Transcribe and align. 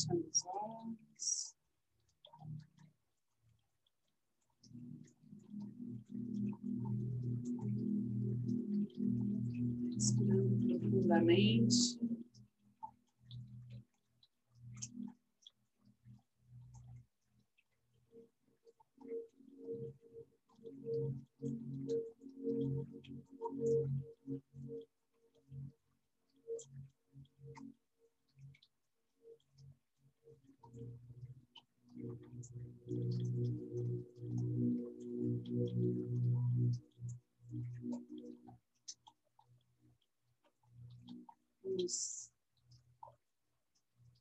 Fechando 0.00 0.26
os 0.32 0.42
olhos. 0.46 1.54
Respirando 9.94 10.66
profundamente. 10.66 12.19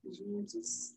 Juntos 0.03 0.95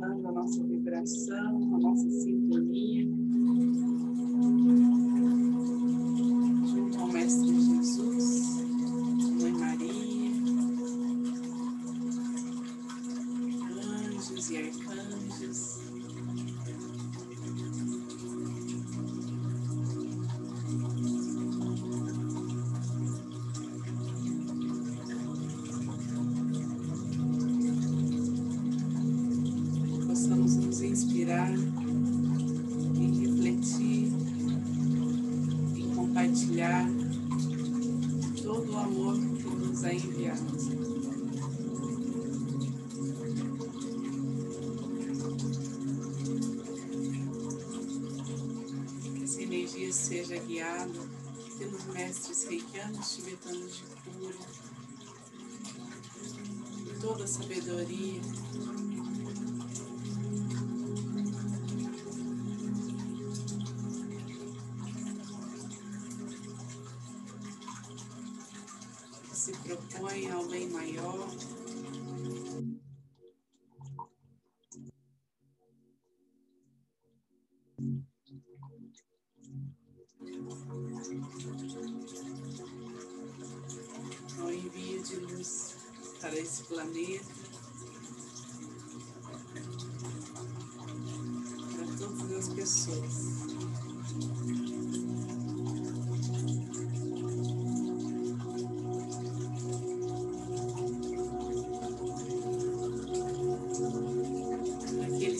elevando 0.00 0.28
a 0.28 0.32
nossa 0.32 0.62
vibração, 0.62 1.74
a 1.74 1.78
nossa 1.78 2.08
sintonia. 2.08 3.19
E 31.30 33.20
refletir 33.20 34.12
e 35.76 35.94
compartilhar 35.94 36.88
todo 38.42 38.72
o 38.72 38.78
amor 38.78 39.14
que 39.16 39.44
nos 39.44 39.84
é 39.84 39.94
enviado. 39.94 40.40
Que 49.14 49.22
essa 49.22 49.42
energia 49.42 49.92
seja 49.92 50.36
guiada 50.36 51.00
pelos 51.58 51.84
mestres 51.84 52.44
reikianos 52.48 53.14
tibetanos 53.14 53.76
de 53.76 53.84
cura, 54.10 54.34
toda 57.00 57.22
a 57.22 57.26
sabedoria 57.28 58.20
se 69.40 69.52
propõe 69.52 70.30
ao 70.30 70.44
bem 70.44 70.68
maior. 70.68 71.26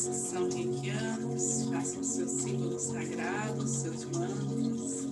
Aqueles 0.00 0.16
que 0.16 0.30
são 0.30 0.48
reikianos, 0.48 1.68
façam 1.68 2.02
seus 2.02 2.30
símbolos 2.30 2.82
sagrados, 2.84 3.70
seus 3.70 4.04
mantras. 4.06 5.04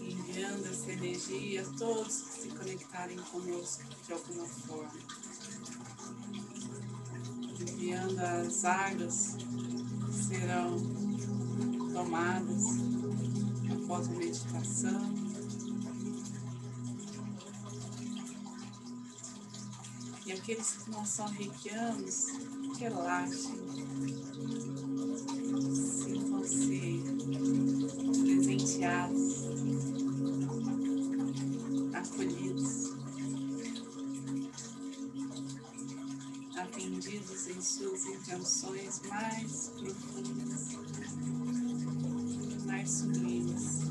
Enviando 0.00 0.66
essa 0.66 0.92
energia 0.92 1.62
a 1.62 1.78
todos 1.78 2.22
que 2.22 2.40
se 2.40 2.48
conectarem 2.48 3.18
conosco 3.18 3.84
de 4.04 4.12
alguma 4.12 4.46
forma. 4.46 5.00
Enviando 7.60 8.18
as 8.18 8.64
águas 8.64 9.36
que 10.06 10.12
serão 10.12 10.76
tomadas 11.92 12.64
após 13.70 14.08
a 14.08 14.10
meditação. 14.10 15.15
Aqueles 20.46 20.76
que 20.76 20.90
não 20.92 21.04
são 21.04 21.26
reikianos, 21.26 22.26
relaxem. 22.78 23.56
Sintam-se 25.74 27.02
presenteados, 28.22 29.42
acolhidos, 31.92 32.94
atendidos 36.56 37.48
em 37.48 37.60
suas 37.60 38.06
intenções 38.06 39.02
mais 39.08 39.72
profundas, 39.80 40.68
mais 42.64 42.88
sublimes. 42.88 43.85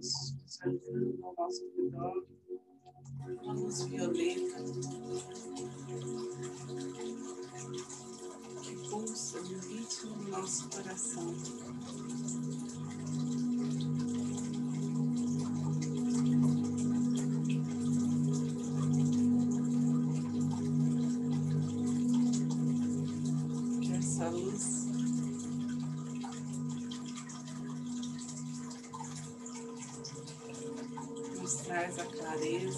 Visualizando 0.00 1.18
ao 1.26 1.34
nosso 1.34 1.64
redor 1.76 2.24
uma 3.42 3.52
luz 3.54 3.82
violeta 3.84 4.64
que 8.62 8.88
pulsa 8.88 9.40
no 9.42 9.58
ritmo 9.60 10.14
do 10.16 10.28
nosso 10.28 10.68
coração. 10.70 11.34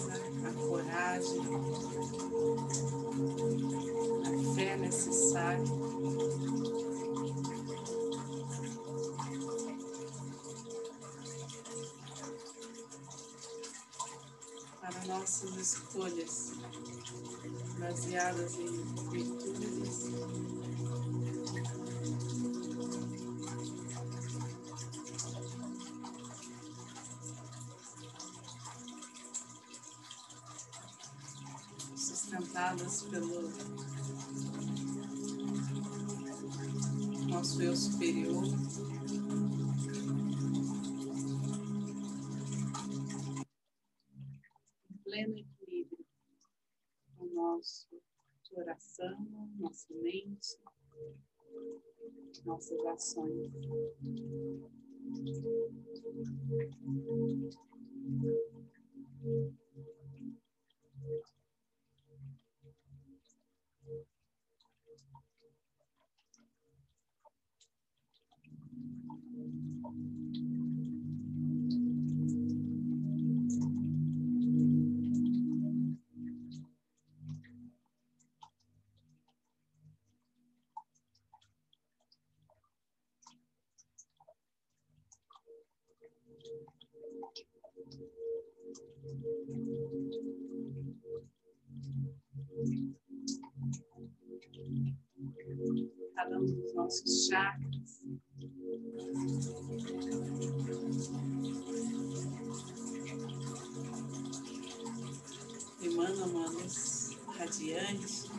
Clareza, 0.03 0.13
a 0.47 0.53
coragem, 0.53 1.41
a 4.25 4.55
fé 4.55 4.77
necessária. 4.77 5.63
Para 14.81 15.05
nossas 15.05 15.55
escolhas 15.57 16.51
baseadas 17.79 18.55
em 18.59 18.67
virtudes 19.09 20.62
sustentadas 32.53 33.01
pelo 33.03 33.49
nosso 37.27 37.61
eu 37.63 37.75
superior. 37.75 38.43
Em 44.89 44.97
pleno 45.03 45.37
equilíbrio 45.39 46.05
nosso 47.33 47.87
coração, 48.53 49.49
nossa 49.57 49.93
mente, 49.95 50.57
nossas 52.45 52.85
ações. 52.85 53.51
Cada 96.13 96.39
um 96.39 96.45
dos 96.45 96.73
nossos 96.73 97.27
chakras. 97.27 98.03
Emana 105.81 106.25
uma 106.25 106.49
luz 106.49 107.17
radiante, 107.37 108.29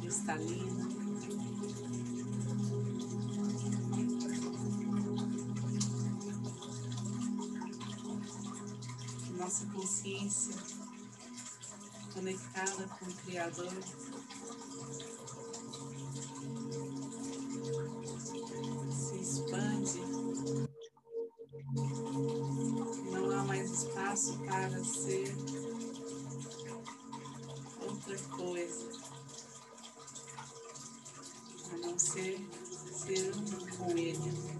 cristalina. 0.00 0.75
Nossa 9.46 9.64
consciência 9.66 10.56
conectada 12.12 12.88
com 12.88 13.04
o 13.04 13.14
Criador. 13.14 13.72
Se 18.90 19.20
expande. 19.20 20.00
Não 23.12 23.30
há 23.30 23.44
mais 23.44 23.70
espaço 23.70 24.36
para 24.40 24.82
ser 24.82 25.32
outra 27.82 28.18
coisa, 28.36 28.90
a 31.72 31.76
não 31.86 31.96
ser 31.96 32.50
ser 32.92 33.32
um 33.36 33.76
com 33.76 33.90
Ele. 33.96 34.55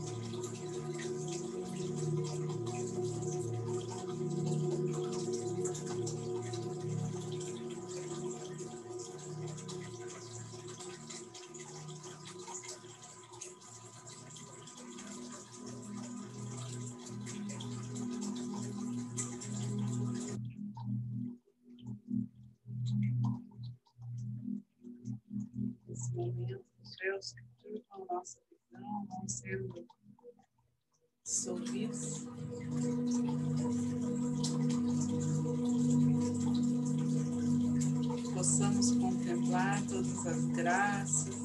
Véus 26.98 27.32
que 27.32 27.42
turvam 27.62 28.04
a 28.10 28.14
nossa 28.14 28.40
visão 28.50 29.06
vão 29.06 29.28
sendo 29.28 29.86
dissolvidos. 31.24 32.24
Possamos 38.32 38.92
contemplar 38.92 39.82
todas 39.86 40.26
as 40.26 40.44
graças, 40.46 41.36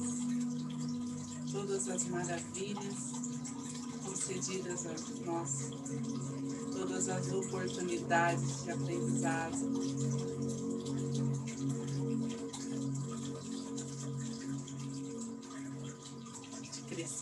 todas 1.50 1.88
as 1.88 2.04
maravilhas 2.04 3.12
concedidas 4.04 4.86
a 4.86 5.24
nós, 5.24 5.70
todas 6.72 7.08
as 7.08 7.32
oportunidades 7.32 8.64
de 8.64 8.70
aprendizado. 8.70 9.72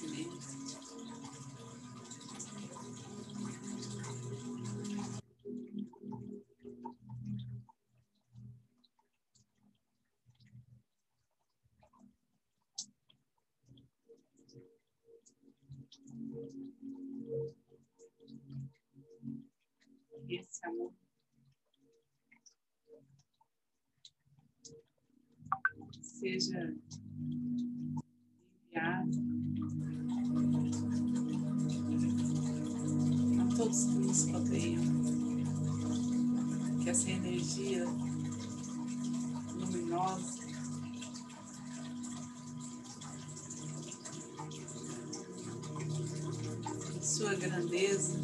Crescimento. 0.00 0.40
Esse 20.28 20.64
amor 20.66 20.92
seja 26.02 26.79
todos 33.70 33.84
que 33.84 33.98
nos 33.98 34.28
rodeiam, 34.30 34.82
que 36.82 36.90
essa 36.90 37.08
energia 37.08 37.84
luminosa 39.54 40.40
sua 47.00 47.34
grandeza 47.34 48.18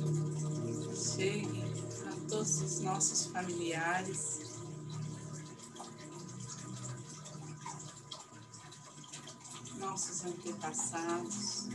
chegue 1.14 1.62
a 2.06 2.28
todos 2.28 2.62
os 2.62 2.80
nossos 2.80 3.26
familiares. 3.26 4.40
Nossos 9.78 10.24
antepassados, 10.24 11.65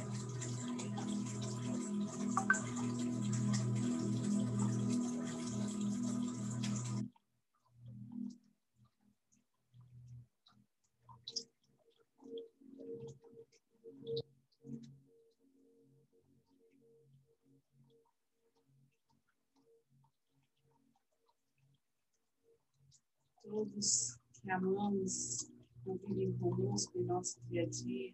todos 23.52 24.18
que 24.42 24.50
amamos 24.50 25.52
convivem 25.84 26.32
conosco 26.38 26.98
em 26.98 27.04
nosso 27.04 27.38
dia 27.50 27.64
a 27.64 27.70
dia. 27.70 28.14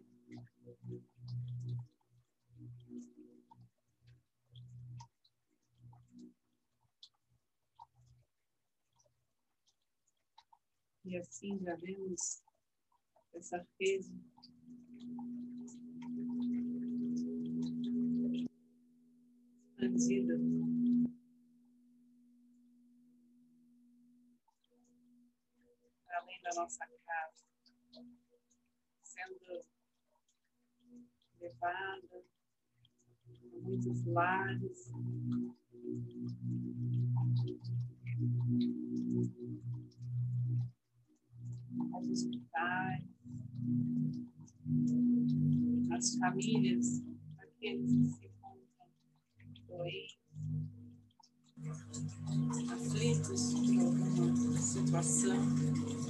E 11.05 11.17
assim 11.17 11.59
já 11.59 11.75
vemos 11.75 12.41
essa 13.35 13.65
rede 13.79 14.11
expandida 19.77 20.76
nossa 26.57 26.87
casa, 27.05 27.45
sendo 29.03 29.61
levada 31.39 32.25
a 33.25 33.61
muitos 33.61 34.03
lares. 34.05 34.91
Aos 41.93 42.09
hospitais, 42.09 43.03
as 45.91 46.15
famílias, 46.15 47.03
aqueles 47.37 47.91
que 47.91 48.09
se 48.09 48.29
doentes, 49.67 50.17
aflitos 52.71 53.53
por 53.53 54.25
alguma 54.25 54.57
situação. 54.57 56.06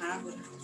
Água. 0.00 0.57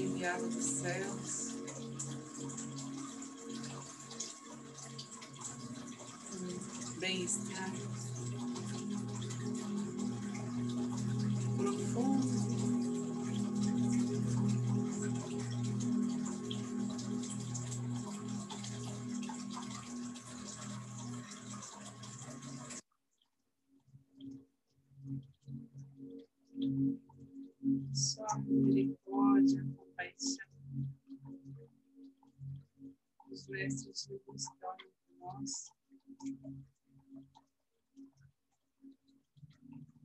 Enviada 0.00 0.46
dos 0.46 0.64
céus. 0.64 1.50
Bem-estar 6.98 7.70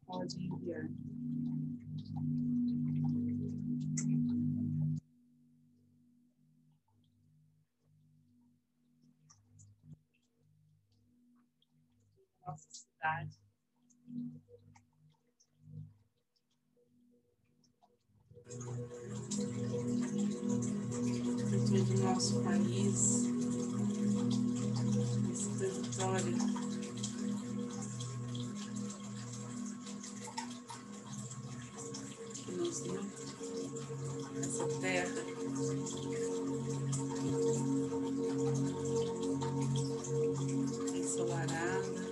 Pode 0.06 0.36
enviar. 0.46 0.88
Nossa 12.46 12.70
cidade. 12.72 13.40
o 21.94 22.00
nosso 22.04 22.42
país, 22.44 23.35
esse 25.56 25.72
território. 25.72 26.38
Que 32.34 32.52
nos 32.52 32.84
essa 34.42 34.68
terra. 34.82 35.26
Ensolarada. 40.94 42.06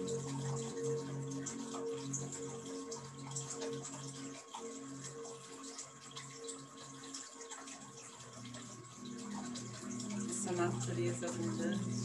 essa 10.30 10.52
natureza 10.52 11.28
abundante. 11.28 12.03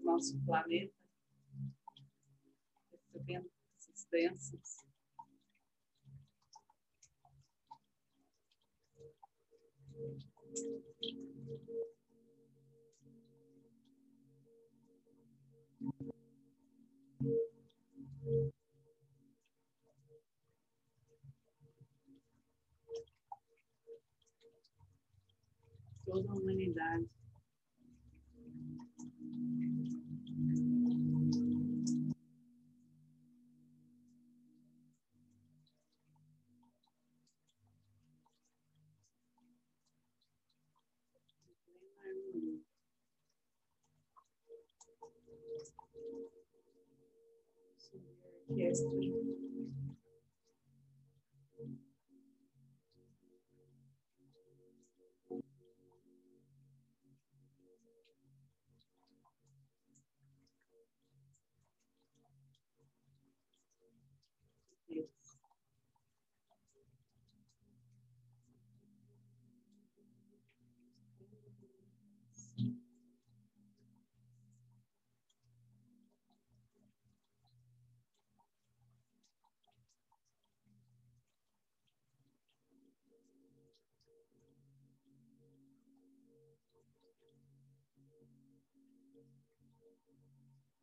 Vendo 0.00 0.04
nosso 0.04 0.38
planeta, 0.44 0.94
recebendo 2.90 3.50
essas 3.78 4.06
bênçãos. 4.10 4.76
Toda 9.92 11.29
Yes. 48.48 48.80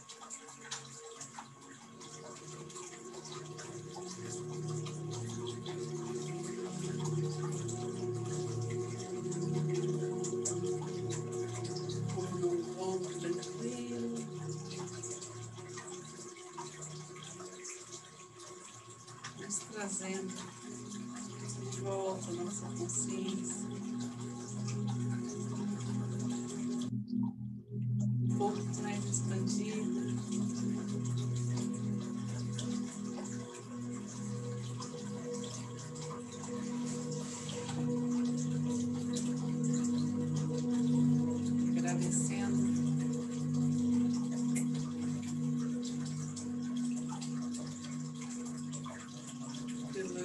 Pouco 28.37 28.59
mais 28.83 29.03
expandida. 29.03 29.97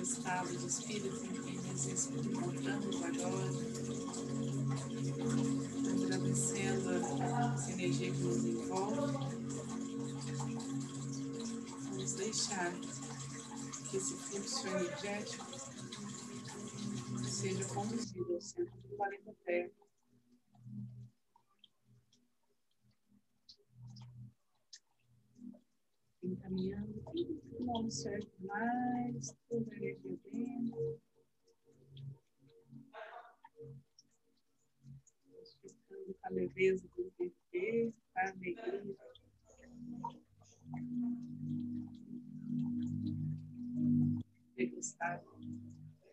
estado 0.03 0.57
de 0.57 0.67
espírito 0.67 1.25
em 1.25 1.59
que 1.59 1.71
nos 1.71 1.87
encontramos 2.27 3.03
agora, 3.03 3.53
que 7.99 8.11
nos 8.11 8.45
envolve. 8.45 9.13
Vamos 11.91 12.13
deixar 12.15 12.73
que 13.91 13.97
esse 13.99 14.15
fluxo 14.17 14.67
energético 14.69 15.45
seja 17.29 17.65
conduzido 17.75 18.35
ao 18.35 18.41
centro 18.41 18.81
do 18.81 18.97
planeta 18.97 19.37
Terra. 19.45 19.71
Encaminhando 26.23 27.03
tudo 27.13 27.65
não 27.67 27.91
serve 27.91 28.31
mais, 28.41 29.35
toda 29.49 29.71
a 29.71 29.77
energia 29.77 30.19
dentro. 30.33 31.01
Ficando 35.61 36.15
com 36.15 36.27
a 36.27 36.31
leveza 36.31 36.89
do 36.97 37.13
viver, 37.19 37.42
a 37.55 38.31
alegria. 38.31 38.97
Degustar 44.57 45.23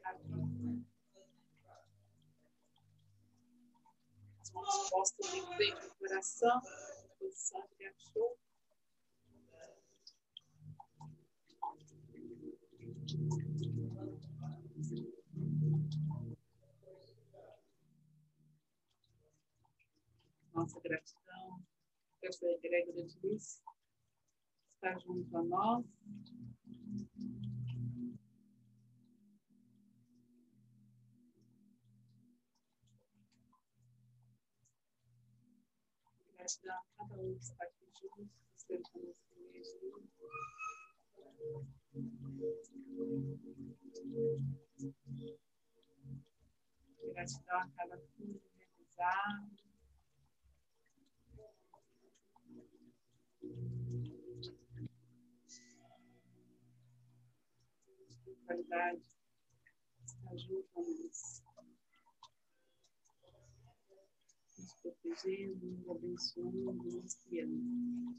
a 0.04 0.14
vida. 0.14 0.86
As 4.42 4.52
mãos 4.52 4.90
postas 4.90 5.34
em 5.34 5.46
frente 5.56 5.86
ao 5.86 5.96
coração, 5.96 6.62
posição 7.20 7.66
de 7.78 7.86
achou. 7.86 8.38
Nossa 20.54 20.80
gratidão 20.82 21.19
essa 22.30 22.46
egrégora 22.46 23.04
de 23.04 23.20
luz 23.24 23.64
está 24.76 24.98
junto 25.00 25.36
a 25.36 25.44
nós. 25.44 25.86
Gratidão 36.38 36.76
a 36.76 36.84
cada 36.98 37.22
um 37.22 37.34
que 37.36 37.44
está 37.44 37.64
aqui 37.64 37.86
junto, 38.00 38.30
energia. 39.36 39.90
Gratidão 47.12 47.60
a 47.60 47.70
cada 47.76 47.98
cura 47.98 48.40
realizado. 48.56 49.69
Espiritualidade 58.50 59.04
está 60.04 60.36
junto 60.36 60.80
a 60.80 60.82
nós. 60.82 61.44
Nos 64.58 64.74
protegendo, 64.82 65.66
nos 65.68 65.90
abençoando, 65.90 66.74
nos 66.74 67.14
guiando. 67.26 68.18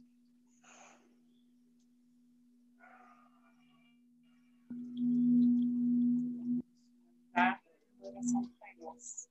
Tá? 7.33 7.61
Oração 8.01 8.43
do 8.43 8.51
Pai 8.51 8.75
Nosso. 8.77 9.29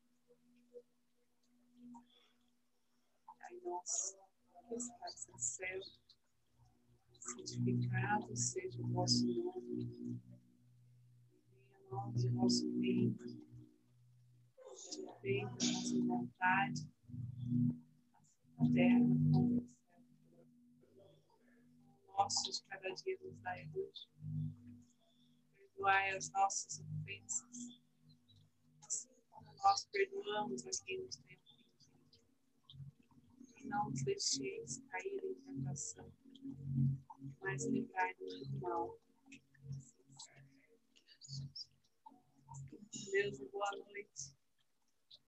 Pai 3.26 3.60
Nosso, 3.64 4.18
que 4.68 4.76
estás 4.76 5.28
no 5.28 5.40
céu, 5.40 5.80
santificado 7.22 8.36
seja 8.36 8.82
o 8.82 8.88
vosso 8.90 9.26
nome. 9.28 10.39
Venha 11.90 12.02
a 12.02 12.12
nós 12.12 12.24
o 12.24 12.32
vosso 12.34 12.80
reino. 12.80 13.18
Seja 14.76 15.14
feita 15.22 15.50
nossa 15.50 16.02
vontade, 16.06 16.88
assim 17.36 17.70
na 18.58 18.74
terra 18.74 19.00
como 19.00 19.56
no 19.56 19.62
céu. 19.68 20.00
nosso 22.08 22.52
de 22.52 22.64
cada 22.66 22.90
dia 22.90 23.18
nos 23.22 23.38
dai 23.42 23.70
hoje. 23.74 24.08
Perdoai 25.58 26.16
as 26.16 26.30
nossas 26.32 26.80
ofensas, 26.80 27.82
assim 28.86 29.10
como 29.32 29.52
nós 29.54 29.86
perdoamos 29.92 30.66
a 30.68 30.86
quem 30.86 31.04
nos 31.04 31.16
tem 31.16 31.38
ofendido. 31.38 31.70
E 33.58 33.68
não 33.68 33.90
nos 33.90 34.04
deixeis 34.04 34.78
cair 34.90 35.24
em 35.24 35.36
tentação, 35.42 36.12
mas 37.42 37.66
livrai-nos 37.66 38.48
do 38.48 38.60
mal. 38.60 39.00
Deus, 42.94 43.40
boa 43.52 43.70
noite. 43.72 44.39